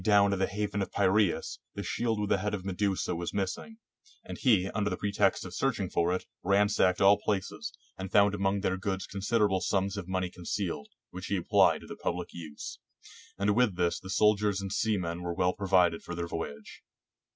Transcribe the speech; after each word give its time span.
113 0.03 0.39
GREECE 0.47 0.51
haven 0.57 0.81
of 0.81 0.91
Piraeus, 0.91 1.59
the 1.75 1.83
shield 1.83 2.19
with 2.19 2.31
the 2.31 2.39
head 2.39 2.55
of 2.55 2.65
Medusa 2.65 3.15
was 3.15 3.35
missing; 3.35 3.77
and 4.25 4.39
he, 4.39 4.67
under 4.71 4.89
the 4.89 4.97
pretext 4.97 5.45
of 5.45 5.53
searching 5.53 5.91
for 5.91 6.11
it, 6.11 6.25
ransacked 6.41 7.01
all 7.01 7.19
places, 7.21 7.71
and 7.99 8.11
found 8.11 8.33
among 8.33 8.61
their 8.61 8.77
goods 8.77 9.05
considerable 9.05 9.61
sums 9.61 9.97
of 9.97 10.07
money 10.07 10.31
concealed, 10.31 10.87
which 11.11 11.27
he 11.27 11.37
ap 11.37 11.47
plied 11.49 11.81
to 11.81 11.85
the 11.85 11.95
pubHc 12.03 12.29
use; 12.33 12.79
and 13.37 13.55
with 13.55 13.75
this 13.75 13.99
the 13.99 14.09
soldiers 14.09 14.59
and 14.59 14.71
seamen 14.73 15.21
were 15.21 15.35
well 15.35 15.53
provided 15.53 16.01
for 16.01 16.15
their 16.15 16.25
voyage. 16.27 16.81